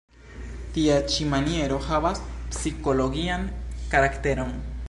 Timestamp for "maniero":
1.33-1.77